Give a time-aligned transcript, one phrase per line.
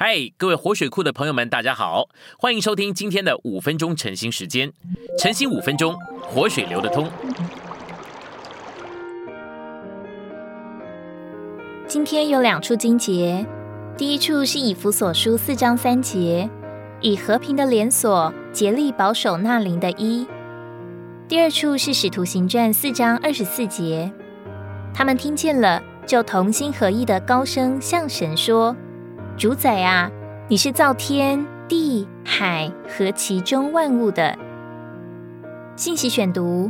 [0.00, 2.08] 嗨，各位活水库的朋友们，大家好，
[2.38, 4.72] 欢迎收听今天的五分钟晨兴时间。
[5.18, 7.10] 晨兴五分钟，活水流得通。
[11.88, 13.44] 今天有两处经节，
[13.96, 16.48] 第一处是以弗所书四章三节，
[17.00, 20.24] 以和平的连锁竭力保守那灵的一；
[21.26, 24.12] 第二处是使徒行传四章二十四节，
[24.94, 28.76] 他们听见了，就同心合意的高声向神说。
[29.38, 30.10] 主宰啊，
[30.48, 34.36] 你是造天地海和其中万物的。
[35.76, 36.68] 信息选读，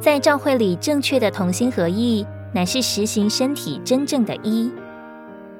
[0.00, 4.68] 在教会里正确的同心合意，乃是实行身体真正的一。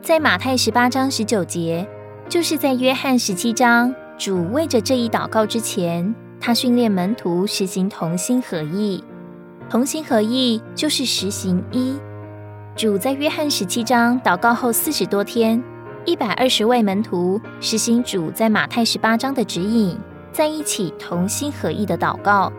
[0.00, 1.86] 在马太十八章十九节，
[2.26, 9.04] 就是在约翰十七章，主为着这一祷告之前，他训练门徒实行同心合意。
[9.68, 11.98] 同心合意就是实行一。
[12.74, 15.62] 主在约翰十七章祷告后四十多天。
[16.06, 19.98] 一百二十位门徒实行主在马太十八章的指引，
[20.30, 22.52] 在一起同心合意的祷告。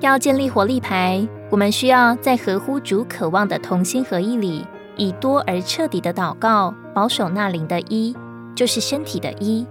[0.00, 8.16] 要建立活力牌，我们需要在合乎主渴望的同心合意里，以多而彻底的祷告，保守那灵的一，
[8.56, 9.64] 就是身体的一。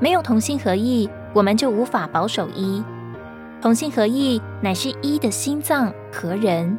[0.00, 2.82] 没有同心合意，我们就无法保守一。
[3.60, 6.78] 同心合意乃是一的心脏和人。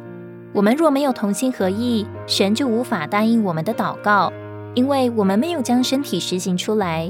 [0.52, 4.32] 我们若没有同心合意，神就无法答应我们的祷告。
[4.74, 7.08] 因为我们没有将身体实行出来，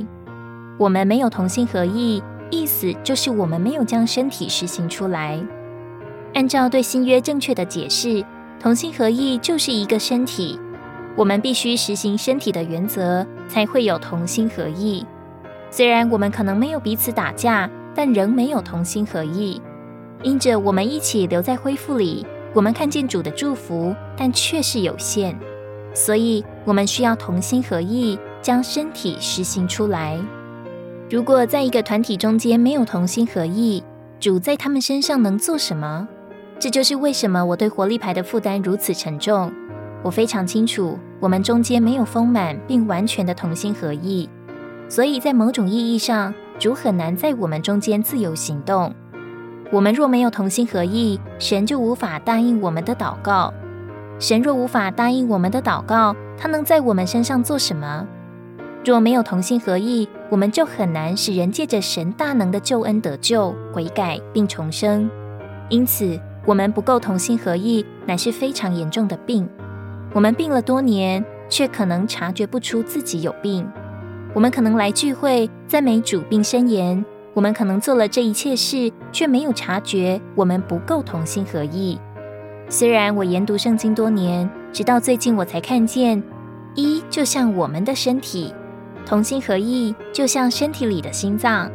[0.79, 5.41] 我们没有同心合意，意思就是我们没有将身体实行出来。
[6.34, 8.23] 按照对新约正确的解释，
[8.61, 10.61] 同心合意就是一个身体，
[11.17, 15.06] 我们必须实行身体的原则，才会有同心合意。
[15.71, 19.62] 虽然我们可能没有彼此打架，但仍没有同心合意。
[20.23, 25.39] 因着我们一起留在恢复里，我们看见主的祝福，但却是有限。
[25.95, 30.19] 所以，我们需要同心合意，将身体实行出来。
[31.09, 33.83] 如果在一个团体中间没有同心合意，
[34.19, 36.09] 主在他们身上能做什么？
[36.59, 39.53] 这就是为什么我对活力牌的负担如此沉重。
[40.03, 44.28] 我非常清楚，我们中间没有丰满并完全的同心合意，
[44.88, 48.93] 所以在某种意义上，主很难在我们中间自由行动。
[49.71, 53.53] 我们若没有同心合意，神就无法答应我们的祷告。
[54.19, 58.06] 神若无法答应我们的祷告，他能在我们身上做什么？
[58.84, 65.10] 若没有同心合意，我们就很难使人借着神大能的救恩得救、悔改并重生。
[65.69, 69.48] 因此，我们不够同心合意，乃是非常严重的病。
[70.12, 73.66] 我们病了多年，却可能察觉不出自己有病。
[74.34, 81.98] 我们可能来聚会赞美主并申言，我们可能做了这一切事，却没有察觉我们不够同心合意。
[82.69, 86.20] 虽然我研读圣经多年，直到最近我才看见，
[86.75, 88.52] 一就像我们的身体，
[89.06, 91.70] 同心合意，就像身体里的心脏。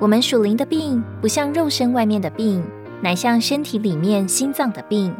[0.00, 2.64] 我们属灵的病，不像肉身外面的病，
[3.00, 5.14] 乃像身体里面心脏的病。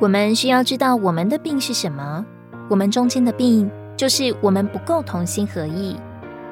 [0.00, 2.24] 我们需要知道我们的病是什么。
[2.68, 5.96] 我们中间的病，就是我们不够同心合意，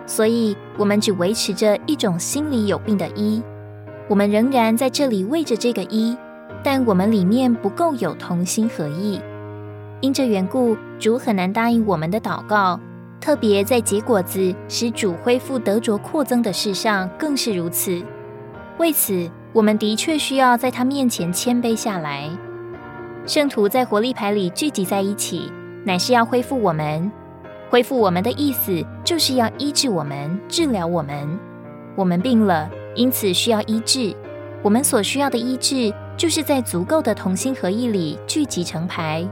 [0.07, 3.43] 所以我们只维持着一种心里有病的一。
[4.09, 6.17] 我们仍然在这里为着这个一。
[6.65, 9.21] 但我们里面不够有同心合意，
[10.01, 12.81] 因这缘故，主很难答应我们的祷告。
[13.21, 18.03] 特别在结果子使主恢复得着扩增的事上，更是如此。
[18.79, 22.29] 为此，我们的确需要在他面前谦卑下来。
[23.27, 25.53] 圣徒在活力牌里聚集在一起，
[25.85, 27.13] 乃是要恢复我们。
[27.71, 31.39] 恢复我们的意思，就是要医治我们，治疗我们。
[31.95, 34.15] 我们病了，因此需要医治。
[34.63, 35.93] 我们所需要的医治。
[36.17, 39.27] 就是在足够的同心合意里聚集成牌，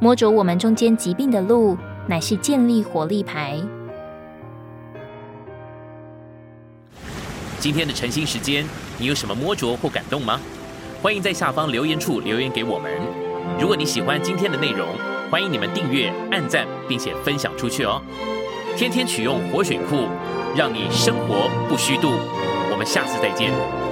[0.00, 1.78] 摸着我们中间疾病的路，
[2.08, 3.60] 乃是建立活力牌。
[7.60, 8.66] 今天的晨兴时间，
[8.98, 10.40] 你有什么摸着或感动吗？
[11.00, 12.90] 欢迎在下方留言处留言给我们。
[13.60, 14.88] 如果你喜欢今天的内容，
[15.30, 18.02] 欢迎你们订阅、按赞，并且分享出去哦。
[18.76, 20.08] 天天取用活水库，
[20.56, 22.10] 让你生活不虚度。
[22.70, 23.83] 我们下次再见。